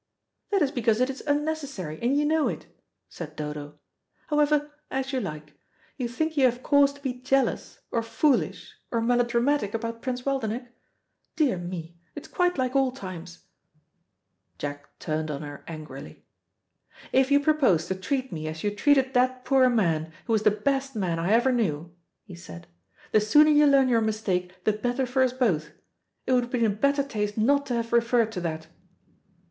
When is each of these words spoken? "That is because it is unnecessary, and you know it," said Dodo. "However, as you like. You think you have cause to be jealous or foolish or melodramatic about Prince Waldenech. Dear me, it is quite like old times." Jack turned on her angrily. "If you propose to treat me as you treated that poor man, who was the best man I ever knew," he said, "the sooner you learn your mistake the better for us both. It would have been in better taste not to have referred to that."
"That 0.49 0.63
is 0.63 0.71
because 0.71 0.99
it 0.99 1.11
is 1.11 1.21
unnecessary, 1.27 1.99
and 2.01 2.17
you 2.17 2.25
know 2.25 2.47
it," 2.47 2.65
said 3.07 3.35
Dodo. 3.35 3.77
"However, 4.29 4.71
as 4.89 5.13
you 5.13 5.19
like. 5.19 5.53
You 5.95 6.07
think 6.07 6.35
you 6.35 6.45
have 6.45 6.63
cause 6.63 6.91
to 6.93 7.01
be 7.03 7.13
jealous 7.21 7.81
or 7.91 8.01
foolish 8.01 8.77
or 8.89 8.99
melodramatic 8.99 9.75
about 9.75 10.01
Prince 10.01 10.23
Waldenech. 10.25 10.69
Dear 11.35 11.59
me, 11.59 11.97
it 12.15 12.25
is 12.25 12.33
quite 12.33 12.57
like 12.57 12.75
old 12.75 12.95
times." 12.95 13.43
Jack 14.57 14.89
turned 14.97 15.29
on 15.29 15.43
her 15.43 15.63
angrily. 15.67 16.25
"If 17.13 17.29
you 17.29 17.39
propose 17.39 17.85
to 17.85 17.93
treat 17.93 18.31
me 18.31 18.47
as 18.47 18.63
you 18.63 18.71
treated 18.73 19.13
that 19.13 19.45
poor 19.45 19.69
man, 19.69 20.11
who 20.25 20.33
was 20.33 20.41
the 20.41 20.49
best 20.49 20.95
man 20.95 21.19
I 21.19 21.31
ever 21.31 21.51
knew," 21.51 21.93
he 22.23 22.33
said, 22.33 22.65
"the 23.11 23.21
sooner 23.21 23.51
you 23.51 23.67
learn 23.67 23.87
your 23.87 24.01
mistake 24.01 24.63
the 24.63 24.73
better 24.73 25.05
for 25.05 25.21
us 25.21 25.31
both. 25.31 25.69
It 26.25 26.31
would 26.33 26.41
have 26.45 26.51
been 26.51 26.65
in 26.65 26.75
better 26.79 27.03
taste 27.03 27.37
not 27.37 27.67
to 27.67 27.75
have 27.75 27.93
referred 27.93 28.31
to 28.31 28.41
that." 28.41 28.65